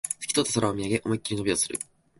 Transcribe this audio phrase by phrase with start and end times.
[0.19, 1.77] すき通った空を見上げ、思いっきり伸びをする